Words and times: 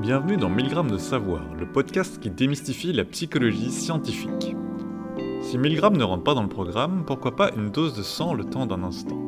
Bienvenue 0.00 0.38
dans 0.38 0.48
1000 0.48 0.70
grammes 0.70 0.90
de 0.90 0.96
savoir, 0.96 1.42
le 1.54 1.66
podcast 1.66 2.18
qui 2.20 2.30
démystifie 2.30 2.94
la 2.94 3.04
psychologie 3.04 3.70
scientifique. 3.70 4.56
Si 5.42 5.58
1000 5.58 5.76
grammes 5.76 5.98
ne 5.98 6.04
rentre 6.04 6.24
pas 6.24 6.32
dans 6.32 6.42
le 6.42 6.48
programme, 6.48 7.04
pourquoi 7.06 7.36
pas 7.36 7.50
une 7.54 7.70
dose 7.70 7.92
de 7.92 8.02
sang 8.02 8.32
le 8.32 8.44
temps 8.44 8.64
d'un 8.64 8.82
instant? 8.82 9.20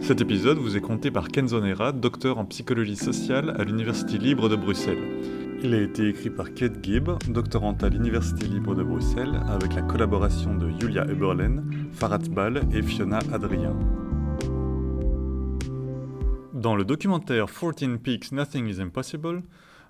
Cet 0.00 0.20
épisode 0.20 0.58
vous 0.58 0.76
est 0.76 0.80
compté 0.80 1.12
par 1.12 1.28
Kenzo 1.28 1.60
Nera, 1.60 1.92
docteur 1.92 2.38
en 2.38 2.46
psychologie 2.46 2.96
sociale 2.96 3.54
à 3.56 3.62
l'Université 3.62 4.18
libre 4.18 4.48
de 4.48 4.56
Bruxelles. 4.56 5.20
Il 5.62 5.72
a 5.72 5.80
été 5.80 6.08
écrit 6.08 6.30
par 6.30 6.52
Kate 6.52 6.82
Gibb, 6.82 7.10
doctorante 7.28 7.84
à 7.84 7.88
l'Université 7.88 8.48
libre 8.48 8.74
de 8.74 8.82
Bruxelles, 8.82 9.40
avec 9.48 9.72
la 9.76 9.82
collaboration 9.82 10.56
de 10.56 10.68
Julia 10.80 11.04
Eberlen, 11.04 11.62
Farhat 11.92 12.28
Ball 12.28 12.62
et 12.72 12.82
Fiona 12.82 13.20
Adrien. 13.32 13.76
Dans 16.52 16.74
le 16.74 16.84
documentaire 16.84 17.46
14 17.46 17.98
Peaks 18.02 18.32
Nothing 18.32 18.66
is 18.66 18.80
Impossible, 18.80 19.44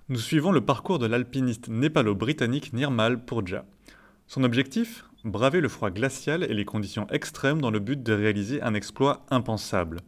nous 0.09 0.19
suivons 0.19 0.51
le 0.51 0.59
parcours 0.59 0.99
de 0.99 1.05
l'alpiniste 1.05 1.69
népalo-britannique 1.69 2.73
Nirmal 2.73 3.23
Purja. 3.23 3.63
Son 4.27 4.43
objectif? 4.43 5.05
Braver 5.23 5.61
le 5.61 5.69
froid 5.69 5.91
glacial 5.91 6.43
et 6.43 6.53
les 6.53 6.65
conditions 6.65 7.07
extrêmes 7.09 7.61
dans 7.61 7.71
le 7.71 7.79
but 7.79 8.03
de 8.03 8.11
réaliser 8.11 8.61
un 8.61 8.73
exploit 8.73 9.25
impensable. 9.29 10.01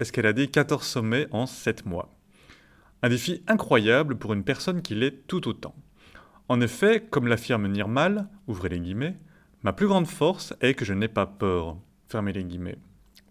Escalader 0.00 0.48
14 0.48 0.82
sommets 0.82 1.26
en 1.32 1.44
7 1.44 1.84
mois. 1.84 2.08
Un 3.02 3.10
défi 3.10 3.42
incroyable 3.46 4.16
pour 4.16 4.32
une 4.32 4.42
personne 4.42 4.80
qui 4.80 4.94
l'est 4.94 5.26
tout 5.26 5.46
autant. 5.48 5.74
En 6.48 6.62
effet, 6.62 7.06
comme 7.10 7.26
l'affirme 7.26 7.68
Nirmal, 7.68 8.28
ouvrez 8.46 8.70
les 8.70 8.80
guillemets, 8.80 9.16
ma 9.62 9.74
plus 9.74 9.86
grande 9.86 10.06
force 10.06 10.54
est 10.62 10.72
que 10.72 10.86
je 10.86 10.94
n'ai 10.94 11.08
pas 11.08 11.26
peur. 11.26 11.76
Fermez 12.08 12.32
les 12.32 12.44
guillemets. 12.44 12.78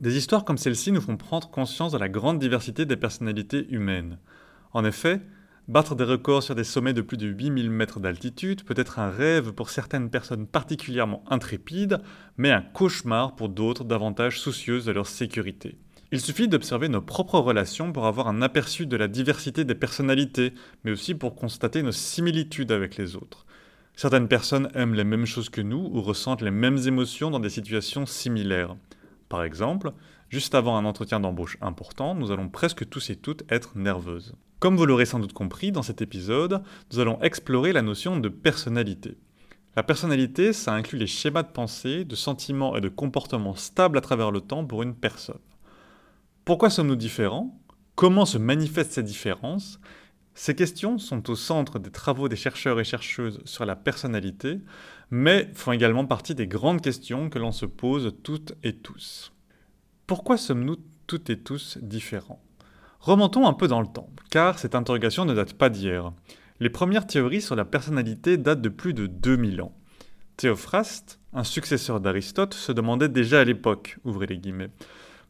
Des 0.01 0.17
histoires 0.17 0.45
comme 0.45 0.59
celle-ci 0.59 0.91
nous 0.91 1.01
font 1.01 1.17
prendre 1.17 1.49
conscience 1.49 1.93
de 1.93 1.97
la 1.97 2.09
grande 2.09 2.37
diversité 2.37 2.85
des 2.85 2.97
personnalités 2.97 3.65
humaines. 3.71 4.19
En 4.71 4.85
effet, 4.85 5.21
battre 5.67 5.95
des 5.95 6.03
records 6.03 6.43
sur 6.43 6.55
des 6.55 6.63
sommets 6.63 6.93
de 6.93 7.01
plus 7.01 7.17
de 7.17 7.27
8000 7.27 7.69
mètres 7.69 7.99
d'altitude 7.99 8.63
peut 8.63 8.75
être 8.77 8.99
un 8.99 9.09
rêve 9.09 9.53
pour 9.53 9.69
certaines 9.69 10.09
personnes 10.09 10.47
particulièrement 10.47 11.23
intrépides, 11.29 11.99
mais 12.37 12.51
un 12.51 12.61
cauchemar 12.61 13.35
pour 13.35 13.49
d'autres 13.49 13.83
davantage 13.83 14.39
soucieuses 14.39 14.85
de 14.85 14.91
leur 14.91 15.07
sécurité. 15.07 15.77
Il 16.11 16.21
suffit 16.21 16.47
d'observer 16.47 16.87
nos 16.87 17.01
propres 17.01 17.39
relations 17.39 17.91
pour 17.91 18.05
avoir 18.05 18.27
un 18.27 18.41
aperçu 18.41 18.85
de 18.85 18.95
la 18.95 19.07
diversité 19.07 19.65
des 19.65 19.75
personnalités, 19.75 20.53
mais 20.83 20.91
aussi 20.91 21.15
pour 21.15 21.35
constater 21.35 21.81
nos 21.81 21.91
similitudes 21.91 22.71
avec 22.71 22.95
les 22.97 23.15
autres. 23.15 23.45
Certaines 23.95 24.27
personnes 24.27 24.69
aiment 24.75 24.93
les 24.93 25.03
mêmes 25.03 25.25
choses 25.25 25.49
que 25.49 25.61
nous 25.61 25.89
ou 25.91 26.01
ressentent 26.01 26.41
les 26.41 26.51
mêmes 26.51 26.79
émotions 26.85 27.31
dans 27.31 27.39
des 27.39 27.49
situations 27.49 28.05
similaires. 28.05 28.75
Par 29.29 29.43
exemple, 29.43 29.93
juste 30.29 30.55
avant 30.55 30.77
un 30.77 30.85
entretien 30.85 31.19
d'embauche 31.19 31.57
important, 31.61 32.15
nous 32.15 32.31
allons 32.31 32.49
presque 32.49 32.87
tous 32.89 33.09
et 33.09 33.15
toutes 33.15 33.43
être 33.51 33.77
nerveuses. 33.77 34.35
Comme 34.59 34.77
vous 34.77 34.85
l'aurez 34.85 35.05
sans 35.05 35.19
doute 35.19 35.33
compris, 35.33 35.71
dans 35.71 35.83
cet 35.83 36.01
épisode, 36.01 36.63
nous 36.91 36.99
allons 36.99 37.21
explorer 37.21 37.73
la 37.73 37.81
notion 37.81 38.17
de 38.17 38.29
personnalité. 38.29 39.17
La 39.75 39.83
personnalité, 39.83 40.53
ça 40.53 40.73
inclut 40.73 40.97
les 40.97 41.07
schémas 41.07 41.43
de 41.43 41.51
pensée, 41.51 42.05
de 42.05 42.15
sentiments 42.15 42.77
et 42.77 42.81
de 42.81 42.87
comportements 42.87 43.55
stables 43.55 43.97
à 43.97 44.01
travers 44.01 44.31
le 44.31 44.39
temps 44.39 44.65
pour 44.65 44.83
une 44.83 44.95
personne. 44.95 45.41
Pourquoi 46.45 46.69
sommes-nous 46.69 46.95
différents? 46.95 47.59
Comment 47.95 48.25
se 48.25 48.37
manifestent 48.37 48.93
ces 48.93 49.03
différences 49.03 49.79
Ces 50.33 50.55
questions 50.55 50.97
sont 50.97 51.29
au 51.29 51.35
centre 51.35 51.77
des 51.77 51.91
travaux 51.91 52.29
des 52.29 52.37
chercheurs 52.37 52.79
et 52.79 52.85
chercheuses 52.85 53.41
sur 53.43 53.65
la 53.65 53.75
personnalité, 53.75 54.61
mais 55.11 55.51
font 55.53 55.73
également 55.73 56.05
partie 56.05 56.35
des 56.35 56.47
grandes 56.47 56.81
questions 56.81 57.29
que 57.29 57.39
l'on 57.39 57.51
se 57.51 57.65
pose 57.65 58.15
toutes 58.23 58.53
et 58.63 58.77
tous. 58.77 59.34
Pourquoi 60.07 60.37
sommes-nous 60.37 60.77
toutes 61.07 61.31
et 61.31 61.39
tous 61.39 61.79
différents? 61.81 62.39
Remontons 62.99 63.47
un 63.47 63.53
peu 63.53 63.67
dans 63.67 63.81
le 63.81 63.87
temps, 63.87 64.11
car 64.29 64.59
cette 64.59 64.75
interrogation 64.75 65.25
ne 65.25 65.33
date 65.33 65.53
pas 65.53 65.71
d'hier. 65.71 66.13
Les 66.59 66.69
premières 66.69 67.07
théories 67.07 67.41
sur 67.41 67.55
la 67.55 67.65
personnalité 67.65 68.37
datent 68.37 68.61
de 68.61 68.69
plus 68.69 68.93
de 68.93 69.07
2000 69.07 69.63
ans. 69.63 69.75
Théophraste, 70.37 71.19
un 71.33 71.43
successeur 71.43 72.01
d'Aristote, 72.01 72.53
se 72.53 72.71
demandait 72.71 73.09
déjà 73.09 73.39
à 73.39 73.45
l'époque, 73.45 73.97
ouvrez 74.03 74.27
les 74.27 74.37
guillemets, 74.37 74.69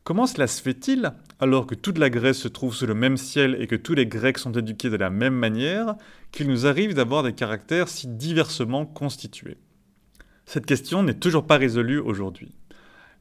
comment 0.03 0.27
cela 0.27 0.45
se 0.45 0.61
fait-il, 0.61 1.13
alors 1.39 1.67
que 1.67 1.75
toute 1.75 1.97
la 1.97 2.09
Grèce 2.09 2.39
se 2.39 2.49
trouve 2.49 2.75
sous 2.75 2.85
le 2.85 2.95
même 2.95 3.15
ciel 3.15 3.55
et 3.61 3.67
que 3.67 3.77
tous 3.77 3.93
les 3.93 4.07
Grecs 4.07 4.39
sont 4.39 4.51
éduqués 4.51 4.89
de 4.89 4.97
la 4.97 5.09
même 5.09 5.35
manière, 5.35 5.95
qu'il 6.33 6.49
nous 6.49 6.67
arrive 6.67 6.93
d'avoir 6.93 7.23
des 7.23 7.33
caractères 7.33 7.87
si 7.87 8.07
diversement 8.07 8.85
constitués? 8.85 9.55
Cette 10.45 10.65
question 10.65 11.01
n'est 11.01 11.13
toujours 11.13 11.47
pas 11.47 11.57
résolue 11.57 11.99
aujourd'hui. 11.99 12.51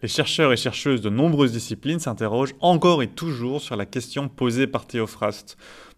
Les 0.03 0.09
chercheurs 0.09 0.53
et 0.53 0.57
chercheuses 0.57 1.01
de 1.01 1.11
nombreuses 1.11 1.53
disciplines 1.53 2.01
s'interrogent 2.01 2.55
encore 2.61 3.03
et 3.03 3.09
toujours 3.09 3.61
sur 3.61 3.77
la 3.77 3.87
question 3.87 4.29
posée 4.29 4.67
par 4.67 4.87
Théophraste. 4.87 5.57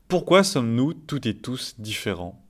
Pourquoi 0.09 0.45
sommes-nous 0.45 0.95
toutes 0.95 1.27
et 1.27 1.35
tous 1.35 1.75
différents? 1.79 2.41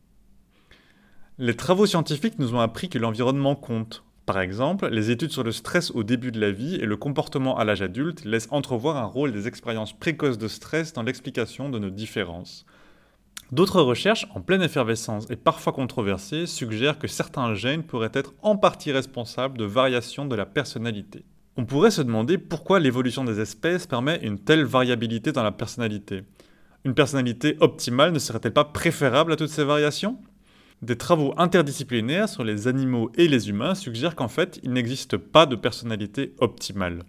Les 1.38 1.54
travaux 1.54 1.86
scientifiques 1.86 2.38
nous 2.38 2.54
ont 2.54 2.60
appris 2.60 2.88
que 2.88 2.98
l'environnement 2.98 3.54
compte. 3.54 4.04
Par 4.26 4.40
exemple, 4.40 4.88
les 4.88 5.10
études 5.10 5.30
sur 5.30 5.44
le 5.44 5.52
stress 5.52 5.92
au 5.92 6.02
début 6.02 6.32
de 6.32 6.40
la 6.40 6.50
vie 6.50 6.74
et 6.74 6.84
le 6.86 6.96
comportement 6.96 7.56
à 7.56 7.64
l'âge 7.64 7.80
adulte 7.80 8.24
laissent 8.24 8.48
entrevoir 8.50 8.96
un 8.96 9.04
rôle 9.04 9.32
des 9.32 9.46
expériences 9.46 9.92
précoces 9.92 10.38
de 10.38 10.48
stress 10.48 10.92
dans 10.92 11.02
l'explication 11.02 11.68
de 11.68 11.78
nos 11.78 11.90
différences. 11.90 12.66
D'autres 13.52 13.80
recherches, 13.80 14.26
en 14.34 14.40
pleine 14.40 14.62
effervescence 14.62 15.26
et 15.30 15.36
parfois 15.36 15.72
controversées, 15.72 16.46
suggèrent 16.46 16.98
que 16.98 17.06
certains 17.06 17.54
gènes 17.54 17.84
pourraient 17.84 18.10
être 18.12 18.34
en 18.42 18.56
partie 18.56 18.90
responsables 18.90 19.56
de 19.56 19.64
variations 19.64 20.26
de 20.26 20.34
la 20.34 20.46
personnalité. 20.46 21.24
On 21.58 21.64
pourrait 21.64 21.90
se 21.90 22.02
demander 22.02 22.36
pourquoi 22.36 22.80
l'évolution 22.80 23.24
des 23.24 23.40
espèces 23.40 23.86
permet 23.86 24.20
une 24.22 24.38
telle 24.38 24.64
variabilité 24.64 25.32
dans 25.32 25.42
la 25.42 25.52
personnalité. 25.52 26.22
Une 26.84 26.92
personnalité 26.92 27.56
optimale 27.60 28.12
ne 28.12 28.18
serait-elle 28.18 28.52
pas 28.52 28.66
préférable 28.66 29.32
à 29.32 29.36
toutes 29.36 29.48
ces 29.48 29.64
variations? 29.64 30.18
Des 30.82 30.96
travaux 30.96 31.32
interdisciplinaires 31.38 32.28
sur 32.28 32.44
les 32.44 32.68
animaux 32.68 33.10
et 33.14 33.26
les 33.26 33.48
humains 33.48 33.74
suggèrent 33.74 34.14
qu'en 34.14 34.28
fait, 34.28 34.60
il 34.64 34.74
n'existe 34.74 35.16
pas 35.16 35.46
de 35.46 35.56
personnalité 35.56 36.34
optimale. 36.40 37.04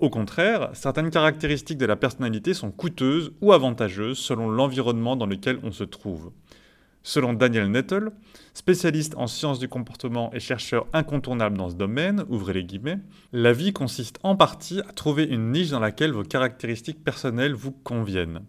Au 0.00 0.10
contraire, 0.10 0.70
certaines 0.72 1.10
caractéristiques 1.10 1.78
de 1.78 1.86
la 1.86 1.94
personnalité 1.94 2.54
sont 2.54 2.72
coûteuses 2.72 3.30
ou 3.40 3.52
avantageuses 3.52 4.18
selon 4.18 4.50
l'environnement 4.50 5.14
dans 5.14 5.26
lequel 5.26 5.60
on 5.62 5.70
se 5.70 5.84
trouve. 5.84 6.32
Selon 7.04 7.32
Daniel 7.32 7.70
Nettle, 7.70 8.12
spécialiste 8.54 9.14
en 9.16 9.26
sciences 9.26 9.58
du 9.58 9.68
comportement 9.68 10.32
et 10.32 10.40
chercheur 10.40 10.86
incontournable 10.92 11.58
dans 11.58 11.70
ce 11.70 11.74
domaine, 11.74 12.24
ouvrez 12.28 12.52
les 12.52 12.64
guillemets, 12.64 13.00
la 13.32 13.52
vie 13.52 13.72
consiste 13.72 14.18
en 14.22 14.36
partie 14.36 14.80
à 14.80 14.92
trouver 14.92 15.24
une 15.24 15.50
niche 15.50 15.70
dans 15.70 15.80
laquelle 15.80 16.12
vos 16.12 16.22
caractéristiques 16.22 17.02
personnelles 17.02 17.54
vous 17.54 17.72
conviennent. 17.72 18.42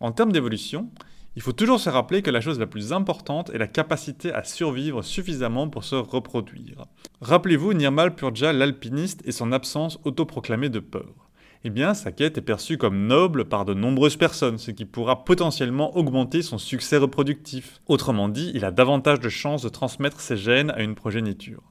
En 0.00 0.10
termes 0.10 0.32
d'évolution, 0.32 0.90
il 1.36 1.42
faut 1.42 1.52
toujours 1.52 1.80
se 1.80 1.90
rappeler 1.90 2.22
que 2.22 2.30
la 2.30 2.40
chose 2.40 2.58
la 2.58 2.66
plus 2.66 2.92
importante 2.92 3.50
est 3.50 3.58
la 3.58 3.66
capacité 3.66 4.32
à 4.32 4.44
survivre 4.44 5.02
suffisamment 5.02 5.68
pour 5.68 5.84
se 5.84 5.96
reproduire. 5.96 6.86
Rappelez-vous 7.20 7.72
Nirmal 7.72 8.14
Purja 8.14 8.52
l'alpiniste 8.52 9.22
et 9.24 9.32
son 9.32 9.52
absence 9.52 9.98
autoproclamée 10.04 10.68
de 10.68 10.80
peur 10.80 11.23
eh 11.64 11.70
bien 11.70 11.94
sa 11.94 12.12
quête 12.12 12.36
est 12.36 12.42
perçue 12.42 12.76
comme 12.76 13.06
noble 13.06 13.46
par 13.46 13.64
de 13.64 13.72
nombreuses 13.72 14.16
personnes, 14.16 14.58
ce 14.58 14.70
qui 14.70 14.84
pourra 14.84 15.24
potentiellement 15.24 15.96
augmenter 15.96 16.42
son 16.42 16.58
succès 16.58 16.98
reproductif. 16.98 17.80
Autrement 17.86 18.28
dit, 18.28 18.52
il 18.54 18.66
a 18.66 18.70
davantage 18.70 19.18
de 19.20 19.30
chances 19.30 19.62
de 19.62 19.70
transmettre 19.70 20.20
ses 20.20 20.36
gènes 20.36 20.70
à 20.70 20.82
une 20.82 20.94
progéniture. 20.94 21.62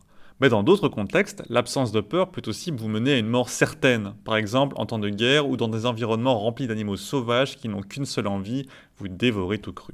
Mais 0.41 0.49
dans 0.49 0.63
d'autres 0.63 0.89
contextes, 0.89 1.43
l'absence 1.47 1.91
de 1.91 2.01
peur 2.01 2.31
peut 2.31 2.41
aussi 2.47 2.71
vous 2.71 2.87
mener 2.87 3.13
à 3.13 3.17
une 3.19 3.27
mort 3.27 3.49
certaine, 3.49 4.15
par 4.25 4.35
exemple 4.35 4.75
en 4.79 4.87
temps 4.87 4.99
de 4.99 5.09
guerre 5.09 5.47
ou 5.47 5.57
dans 5.57 5.69
des 5.69 5.85
environnements 5.85 6.39
remplis 6.39 6.67
d'animaux 6.67 6.97
sauvages 6.97 7.55
qui 7.55 7.69
n'ont 7.69 7.81
qu'une 7.81 8.05
seule 8.05 8.27
envie, 8.27 8.67
vous 8.97 9.07
dévorer 9.07 9.59
tout 9.59 9.73
cru. 9.73 9.93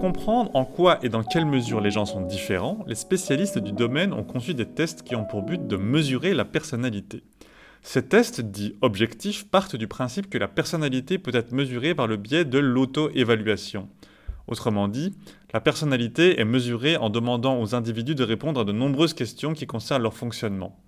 Comprendre 0.00 0.50
en 0.54 0.64
quoi 0.64 0.98
et 1.04 1.10
dans 1.10 1.22
quelle 1.22 1.44
mesure 1.44 1.82
les 1.82 1.90
gens 1.90 2.06
sont 2.06 2.22
différents, 2.22 2.82
les 2.86 2.94
spécialistes 2.94 3.58
du 3.58 3.72
domaine 3.72 4.14
ont 4.14 4.24
conçu 4.24 4.54
des 4.54 4.64
tests 4.64 5.02
qui 5.02 5.14
ont 5.14 5.24
pour 5.24 5.42
but 5.42 5.66
de 5.66 5.76
mesurer 5.76 6.32
la 6.32 6.46
personnalité. 6.46 7.22
Ces 7.82 8.08
tests 8.08 8.40
dits 8.40 8.74
objectifs 8.80 9.46
partent 9.46 9.76
du 9.76 9.86
principe 9.86 10.30
que 10.30 10.38
la 10.38 10.48
personnalité 10.48 11.18
peut 11.18 11.34
être 11.34 11.52
mesurée 11.52 11.94
par 11.94 12.06
le 12.06 12.16
biais 12.16 12.46
de 12.46 12.58
l'auto-évaluation. 12.58 13.88
Autrement 14.48 14.88
dit, 14.88 15.14
la 15.52 15.60
personnalité 15.60 16.40
est 16.40 16.44
mesurée 16.46 16.96
en 16.96 17.10
demandant 17.10 17.60
aux 17.60 17.74
individus 17.74 18.14
de 18.14 18.24
répondre 18.24 18.62
à 18.62 18.64
de 18.64 18.72
nombreuses 18.72 19.14
questions 19.14 19.52
qui 19.52 19.66
concernent 19.66 20.02
leur 20.02 20.14
fonctionnement. 20.14 20.78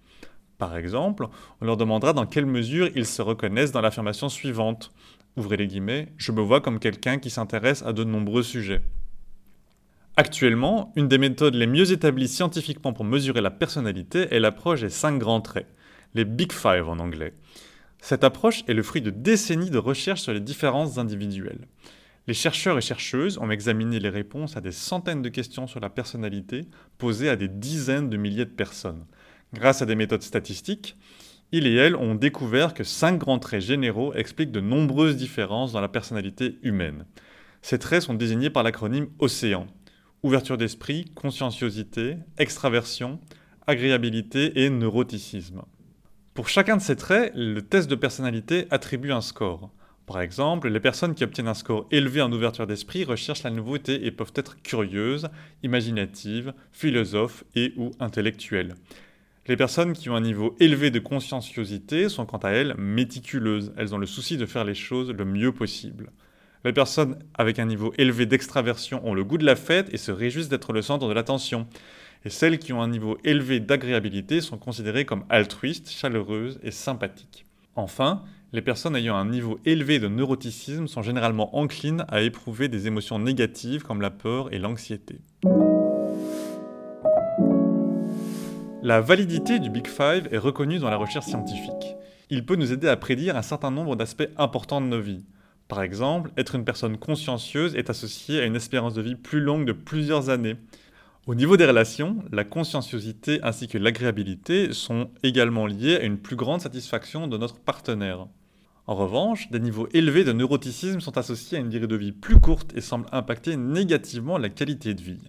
Par 0.56 0.76
exemple, 0.76 1.29
on 1.61 1.67
leur 1.67 1.76
demandera 1.76 2.15
dans 2.15 2.26
quelle 2.26 2.47
mesure 2.47 2.88
ils 2.94 3.06
se 3.06 3.20
reconnaissent 3.20 3.73
dans 3.73 3.81
l'affirmation 3.82 4.31
suivante 4.31 4.91
ouvrez 5.37 5.56
les 5.56 5.67
guillemets, 5.67 6.12
je 6.17 6.32
me 6.32 6.41
vois 6.41 6.61
comme 6.61 6.79
quelqu'un 6.79 7.19
qui 7.19 7.31
s'intéresse 7.31 7.82
à 7.82 7.93
de 7.93 8.05
nombreux 8.05 8.43
sujets. 8.43 8.82
Actuellement, 10.19 10.93
une 10.94 11.09
des 11.09 11.17
méthodes 11.17 11.55
les 11.55 11.67
mieux 11.67 11.91
établies 11.91 12.29
scientifiquement 12.29 12.93
pour 12.93 13.06
mesurer 13.06 13.41
la 13.41 13.50
personnalité 13.50 14.35
est 14.35 14.41
l'approche 14.41 14.82
des 14.82 14.91
cinq 14.91 15.19
grands 15.19 15.41
traits, 15.41 15.67
les 16.12 16.26
Big 16.26 16.53
Five 16.53 16.87
en 16.87 16.99
anglais. 16.99 17.32
Cette 17.99 18.23
approche 18.23 18.62
est 18.69 18.75
le 18.75 18.82
fruit 18.82 19.00
de 19.00 19.09
décennies 19.09 19.70
de 19.70 19.79
recherches 19.79 20.20
sur 20.20 20.35
les 20.35 20.41
différences 20.41 20.99
individuelles. 20.99 21.67
Les 22.26 22.35
chercheurs 22.35 22.76
et 22.76 22.82
chercheuses 22.82 23.38
ont 23.38 23.50
examiné 23.50 24.00
les 24.00 24.11
réponses 24.11 24.55
à 24.56 24.61
des 24.61 24.70
centaines 24.70 25.23
de 25.23 25.31
questions 25.31 25.67
sur 25.67 25.81
la 25.81 25.88
personnalité 25.88 26.67
posées 26.99 27.31
à 27.31 27.37
des 27.37 27.49
dizaines 27.49 28.11
de 28.11 28.19
milliers 28.19 28.44
de 28.44 28.50
personnes. 28.50 29.06
Grâce 29.55 29.81
à 29.81 29.87
des 29.87 29.94
méthodes 29.94 30.23
statistiques, 30.23 30.97
Il 31.55 31.67
et 31.67 31.75
elle 31.75 31.97
ont 31.97 32.15
découvert 32.15 32.73
que 32.73 32.85
cinq 32.85 33.19
grands 33.19 33.38
traits 33.38 33.62
généraux 33.62 34.15
expliquent 34.15 34.53
de 34.53 34.61
nombreuses 34.61 35.17
différences 35.17 35.73
dans 35.73 35.82
la 35.82 35.88
personnalité 35.88 36.58
humaine. 36.62 37.05
Ces 37.61 37.79
traits 37.79 38.03
sont 38.03 38.15
désignés 38.15 38.49
par 38.49 38.62
l'acronyme 38.62 39.08
OCEAN. 39.19 39.67
Ouverture 40.24 40.56
d'esprit, 40.56 41.06
conscienciosité, 41.16 42.16
extraversion, 42.38 43.19
agréabilité 43.66 44.62
et 44.62 44.70
neuroticisme. 44.70 45.62
Pour 46.32 46.48
chacun 46.48 46.76
de 46.76 46.82
ces 46.82 46.94
traits, 46.94 47.32
le 47.34 47.60
test 47.60 47.90
de 47.90 47.96
personnalité 47.96 48.69
attribue 48.70 49.10
un 49.10 49.20
score. 49.20 49.70
Par 50.06 50.20
exemple, 50.20 50.69
les 50.69 50.78
personnes 50.78 51.16
qui 51.16 51.24
obtiennent 51.24 51.48
un 51.48 51.54
score 51.54 51.88
élevé 51.90 52.22
en 52.22 52.30
ouverture 52.30 52.69
d'esprit 52.69 53.02
recherchent 53.02 53.42
la 53.42 53.50
nouveauté 53.50 54.06
et 54.06 54.12
peuvent 54.12 54.32
être 54.36 54.62
curieuses, 54.62 55.28
imaginatives, 55.64 56.54
philosophes 56.70 57.42
et 57.56 57.72
ou 57.76 57.90
intellectuelles. 57.98 58.76
Les 59.48 59.56
personnes 59.56 59.92
qui 59.92 60.08
ont 60.08 60.14
un 60.14 60.20
niveau 60.20 60.54
élevé 60.60 60.92
de 60.92 61.00
conscienciosité 61.00 62.08
sont 62.08 62.26
quant 62.26 62.38
à 62.38 62.50
elles 62.50 62.76
méticuleuses, 62.78 63.72
elles 63.76 63.92
ont 63.92 63.98
le 63.98 64.06
souci 64.06 64.36
de 64.36 64.46
faire 64.46 64.64
les 64.64 64.76
choses 64.76 65.10
le 65.10 65.24
mieux 65.24 65.50
possible. 65.50 66.12
Les 66.64 66.73
personnes 66.73 67.19
avec 67.35 67.59
un 67.59 67.64
niveau 67.64 67.93
élevé 67.99 68.25
d'extraversion 68.25 69.05
ont 69.05 69.14
le 69.14 69.25
goût 69.25 69.38
de 69.38 69.44
la 69.44 69.56
fête 69.56 69.93
et 69.93 69.97
se 69.97 70.12
réjouissent 70.12 70.49
d'être 70.49 70.73
le 70.73 70.81
centre 70.81 71.09
de 71.09 71.12
l'attention. 71.12 71.67
Et 72.25 72.31
celles 72.31 72.61
qui 72.61 72.73
ont 72.73 72.81
un 72.81 72.88
niveau 72.88 73.19
élevé 73.25 73.59
d'agréabilité 73.59 74.41
sont 74.41 74.59
considérées 74.59 75.05
comme 75.05 75.25
altruistes, 75.29 75.91
chaleureuses 75.91 76.61
et 76.62 76.70
sympathiques. 76.70 77.47
Enfin, 77.75 78.23
les 78.53 78.62
personnes 78.62 78.94
ayant 78.94 79.17
un 79.17 79.25
niveau 79.25 79.59
élevé 79.64 79.99
de 79.99 80.06
neuroticisme 80.06 80.87
sont 80.87 81.03
généralement 81.03 81.56
enclines 81.56 82.05
à 82.09 82.20
éprouver 82.20 82.69
des 82.69 82.87
émotions 82.87 83.19
négatives 83.19 83.82
comme 83.82 84.00
la 84.00 84.11
peur 84.11 84.53
et 84.53 84.58
l'anxiété. 84.58 85.19
La 88.85 89.00
validité 89.00 89.58
du 89.58 89.70
Big 89.70 89.88
Five 89.88 90.29
est 90.31 90.38
reconnue 90.38 90.79
dans 90.79 90.91
la 90.91 90.97
recherche 90.97 91.26
scientifique. 91.26 91.97
Il 92.31 92.47
peut 92.47 92.56
nous 92.56 92.73
aider 92.73 92.88
à 92.88 92.97
prédire 92.97 93.37
un 93.37 93.43
certain 93.43 93.70
nombre 93.70 93.97
d'aspects 93.97 94.29
importants 94.37 94.81
de 94.81 94.87
nos 94.87 95.00
vies. 95.00 95.25
Par 95.72 95.80
exemple, 95.80 96.32
être 96.36 96.54
une 96.54 96.66
personne 96.66 96.98
consciencieuse 96.98 97.74
est 97.76 97.88
associé 97.88 98.40
à 98.40 98.44
une 98.44 98.56
espérance 98.56 98.92
de 98.92 99.00
vie 99.00 99.14
plus 99.14 99.40
longue 99.40 99.64
de 99.64 99.72
plusieurs 99.72 100.28
années. 100.28 100.56
Au 101.26 101.34
niveau 101.34 101.56
des 101.56 101.64
relations, 101.64 102.19
la 102.30 102.44
conscienciosité 102.44 103.40
ainsi 103.42 103.69
que 103.69 103.78
l'agréabilité 103.78 104.74
sont 104.74 105.08
également 105.22 105.66
liées 105.66 105.96
à 105.96 106.02
une 106.02 106.19
plus 106.19 106.36
grande 106.36 106.60
satisfaction 106.60 107.26
de 107.26 107.38
notre 107.38 107.58
partenaire. 107.58 108.26
En 108.86 108.94
revanche, 108.94 109.50
des 109.50 109.60
niveaux 109.60 109.88
élevés 109.94 110.24
de 110.24 110.34
neuroticisme 110.34 111.00
sont 111.00 111.16
associés 111.16 111.56
à 111.56 111.62
une 111.62 111.70
durée 111.70 111.86
de 111.86 111.96
vie 111.96 112.12
plus 112.12 112.38
courte 112.38 112.76
et 112.76 112.82
semblent 112.82 113.08
impacter 113.10 113.56
négativement 113.56 114.36
la 114.36 114.50
qualité 114.50 114.92
de 114.92 115.00
vie. 115.00 115.22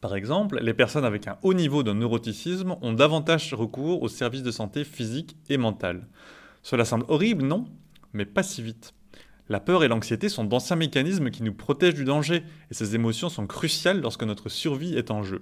Par 0.00 0.14
exemple, 0.14 0.58
les 0.62 0.72
personnes 0.72 1.04
avec 1.04 1.28
un 1.28 1.36
haut 1.42 1.52
niveau 1.52 1.82
de 1.82 1.92
neuroticisme 1.92 2.76
ont 2.80 2.94
davantage 2.94 3.52
recours 3.52 4.00
aux 4.02 4.08
services 4.08 4.42
de 4.42 4.52
santé 4.52 4.84
physique 4.84 5.36
et 5.50 5.58
mentale. 5.58 6.06
Cela 6.62 6.86
semble 6.86 7.04
horrible, 7.08 7.44
non? 7.44 7.66
Mais 8.14 8.24
pas 8.24 8.42
si 8.42 8.62
vite. 8.62 8.94
La 9.48 9.60
peur 9.60 9.84
et 9.84 9.88
l'anxiété 9.88 10.28
sont 10.28 10.44
d'anciens 10.44 10.76
mécanismes 10.76 11.30
qui 11.30 11.42
nous 11.42 11.52
protègent 11.52 11.94
du 11.94 12.04
danger, 12.04 12.44
et 12.70 12.74
ces 12.74 12.94
émotions 12.94 13.28
sont 13.28 13.46
cruciales 13.46 14.00
lorsque 14.00 14.22
notre 14.22 14.48
survie 14.48 14.94
est 14.94 15.10
en 15.10 15.22
jeu. 15.22 15.40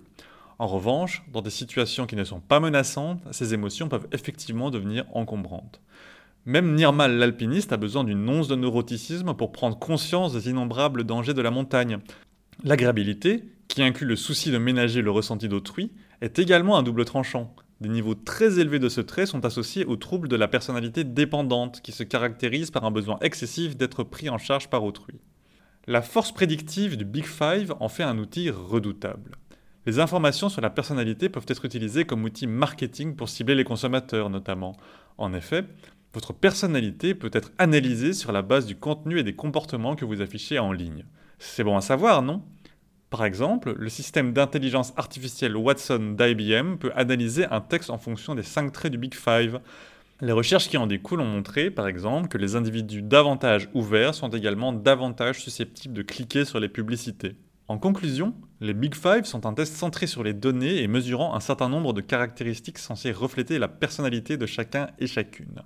En 0.58 0.66
revanche, 0.66 1.22
dans 1.32 1.42
des 1.42 1.50
situations 1.50 2.06
qui 2.06 2.16
ne 2.16 2.24
sont 2.24 2.40
pas 2.40 2.60
menaçantes, 2.60 3.22
ces 3.30 3.54
émotions 3.54 3.88
peuvent 3.88 4.08
effectivement 4.12 4.70
devenir 4.70 5.04
encombrantes. 5.14 5.80
Même 6.46 6.74
Nirmal 6.74 7.16
l'alpiniste 7.16 7.72
a 7.72 7.76
besoin 7.76 8.04
d'une 8.04 8.28
once 8.28 8.48
de 8.48 8.56
neuroticisme 8.56 9.34
pour 9.34 9.52
prendre 9.52 9.78
conscience 9.78 10.32
des 10.32 10.48
innombrables 10.48 11.04
dangers 11.04 11.34
de 11.34 11.42
la 11.42 11.50
montagne. 11.50 11.98
L'agréabilité, 12.64 13.44
qui 13.68 13.82
inclut 13.82 14.06
le 14.06 14.16
souci 14.16 14.50
de 14.50 14.58
ménager 14.58 15.02
le 15.02 15.10
ressenti 15.10 15.48
d'autrui, 15.48 15.92
est 16.20 16.38
également 16.38 16.76
un 16.76 16.82
double 16.82 17.04
tranchant. 17.04 17.54
Des 17.80 17.88
niveaux 17.88 18.14
très 18.14 18.58
élevés 18.58 18.78
de 18.78 18.90
ce 18.90 19.00
trait 19.00 19.24
sont 19.24 19.46
associés 19.46 19.86
aux 19.86 19.96
troubles 19.96 20.28
de 20.28 20.36
la 20.36 20.48
personnalité 20.48 21.02
dépendante, 21.02 21.80
qui 21.80 21.92
se 21.92 22.02
caractérise 22.02 22.70
par 22.70 22.84
un 22.84 22.90
besoin 22.90 23.18
excessif 23.20 23.76
d'être 23.76 24.04
pris 24.04 24.28
en 24.28 24.36
charge 24.36 24.68
par 24.68 24.84
autrui. 24.84 25.20
La 25.86 26.02
force 26.02 26.30
prédictive 26.30 26.98
du 26.98 27.06
Big 27.06 27.24
Five 27.24 27.74
en 27.80 27.88
fait 27.88 28.02
un 28.02 28.18
outil 28.18 28.50
redoutable. 28.50 29.36
Les 29.86 29.98
informations 29.98 30.50
sur 30.50 30.60
la 30.60 30.68
personnalité 30.68 31.30
peuvent 31.30 31.46
être 31.48 31.64
utilisées 31.64 32.04
comme 32.04 32.24
outil 32.24 32.46
marketing 32.46 33.16
pour 33.16 33.30
cibler 33.30 33.54
les 33.54 33.64
consommateurs 33.64 34.28
notamment. 34.28 34.76
En 35.16 35.32
effet, 35.32 35.64
votre 36.12 36.34
personnalité 36.34 37.14
peut 37.14 37.30
être 37.32 37.50
analysée 37.56 38.12
sur 38.12 38.30
la 38.30 38.42
base 38.42 38.66
du 38.66 38.76
contenu 38.76 39.18
et 39.18 39.22
des 39.22 39.34
comportements 39.34 39.96
que 39.96 40.04
vous 40.04 40.20
affichez 40.20 40.58
en 40.58 40.72
ligne. 40.72 41.06
C'est 41.38 41.64
bon 41.64 41.78
à 41.78 41.80
savoir, 41.80 42.20
non? 42.20 42.42
Par 43.10 43.24
exemple, 43.24 43.74
le 43.76 43.88
système 43.88 44.32
d'intelligence 44.32 44.92
artificielle 44.96 45.56
Watson 45.56 46.14
d'IBM 46.16 46.76
peut 46.76 46.92
analyser 46.94 47.44
un 47.46 47.60
texte 47.60 47.90
en 47.90 47.98
fonction 47.98 48.36
des 48.36 48.44
5 48.44 48.70
traits 48.70 48.92
du 48.92 48.98
Big 48.98 49.14
Five. 49.14 49.60
Les 50.20 50.30
recherches 50.30 50.68
qui 50.68 50.76
en 50.76 50.86
découlent 50.86 51.20
ont 51.20 51.24
montré, 51.24 51.72
par 51.72 51.88
exemple, 51.88 52.28
que 52.28 52.38
les 52.38 52.54
individus 52.54 53.02
davantage 53.02 53.68
ouverts 53.74 54.14
sont 54.14 54.28
également 54.28 54.72
davantage 54.72 55.40
susceptibles 55.40 55.94
de 55.94 56.02
cliquer 56.02 56.44
sur 56.44 56.60
les 56.60 56.68
publicités. 56.68 57.34
En 57.66 57.78
conclusion, 57.78 58.32
les 58.60 58.74
Big 58.74 58.94
Five 58.94 59.24
sont 59.24 59.44
un 59.44 59.54
test 59.54 59.74
centré 59.74 60.06
sur 60.06 60.22
les 60.22 60.34
données 60.34 60.80
et 60.80 60.86
mesurant 60.86 61.34
un 61.34 61.40
certain 61.40 61.68
nombre 61.68 61.92
de 61.92 62.00
caractéristiques 62.00 62.78
censées 62.78 63.10
refléter 63.10 63.58
la 63.58 63.68
personnalité 63.68 64.36
de 64.36 64.46
chacun 64.46 64.88
et 65.00 65.08
chacune. 65.08 65.62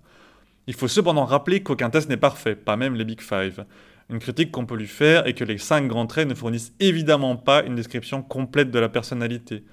Il 0.66 0.74
faut 0.74 0.88
cependant 0.88 1.26
rappeler 1.26 1.62
qu'aucun 1.62 1.90
test 1.90 2.08
n'est 2.08 2.16
parfait, 2.16 2.56
pas 2.56 2.76
même 2.76 2.94
les 2.94 3.04
Big 3.04 3.20
Five. 3.20 3.66
Une 4.10 4.18
critique 4.18 4.52
qu'on 4.52 4.66
peut 4.66 4.76
lui 4.76 4.86
faire 4.86 5.26
est 5.26 5.32
que 5.32 5.44
les 5.44 5.56
5 5.56 5.86
grands 5.86 6.06
traits 6.06 6.28
ne 6.28 6.34
fournissent 6.34 6.74
évidemment 6.78 7.36
pas 7.36 7.64
une 7.64 7.74
description 7.74 8.22
complète 8.22 8.70
de 8.70 8.78
la 8.78 8.90
personnalité. 8.90 9.64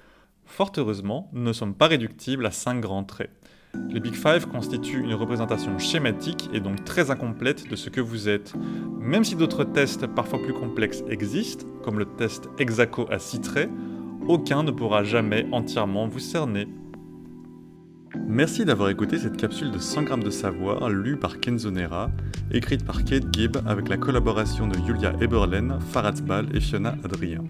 Fort 0.46 0.72
heureusement, 0.78 1.30
nous 1.34 1.44
ne 1.44 1.54
sommes 1.54 1.76
pas 1.76 1.88
réductibles 1.88 2.46
à 2.46 2.52
5 2.52 2.80
grands 2.80 3.04
traits. 3.04 3.32
Les 3.90 4.00
Big 4.00 4.16
Five 4.16 4.48
constituent 4.48 5.04
une 5.04 5.14
représentation 5.14 5.78
schématique 5.80 6.50
et 6.54 6.60
donc 6.60 6.84
très 6.84 7.12
incomplète 7.12 7.70
de 7.70 7.76
ce 7.76 7.90
que 7.90 8.02
vous 8.02 8.30
êtes. 8.30 8.54
Même 9.00 9.24
si 9.24 9.36
d'autres 9.36 9.64
tests 9.64 10.08
parfois 10.08 10.42
plus 10.42 10.54
complexes 10.54 11.04
existent, 11.10 11.66
comme 11.84 12.00
le 12.00 12.06
test 12.06 12.50
Exaco 12.58 13.08
à 13.10 13.20
6 13.20 13.42
traits, 13.42 13.70
aucun 14.28 14.64
ne 14.64 14.72
pourra 14.72 15.04
jamais 15.04 15.48
entièrement 15.52 16.08
vous 16.08 16.20
cerner. 16.20 16.68
Merci 18.18 18.66
d'avoir 18.66 18.90
écouté 18.90 19.18
cette 19.18 19.38
capsule 19.38 19.72
de 19.72 19.78
100 19.78 20.04
grammes 20.04 20.24
de 20.24 20.30
savoir 20.30 20.90
lue 20.90 21.18
par 21.18 21.40
Kenzo 21.40 21.72
Nera, 21.72 22.12
écrite 22.52 22.86
par 22.86 23.04
Kate 23.04 23.26
Gibb 23.32 23.58
avec 23.66 23.90
la 23.90 23.98
collaboration 23.98 24.68
de 24.68 24.78
Julia 24.86 25.14
Eberlen, 25.22 25.80
Farad 25.92 26.20
Ball 26.22 26.48
et 26.54 26.60
Fiona 26.60 26.96
Adrien. 27.04 27.44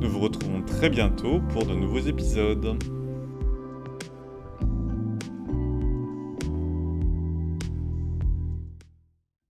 Nous 0.00 0.08
vous 0.08 0.20
retrouvons 0.20 0.62
très 0.62 0.90
bientôt 0.90 1.40
pour 1.52 1.66
de 1.66 1.74
nouveaux 1.74 2.00
épisodes. 2.00 2.76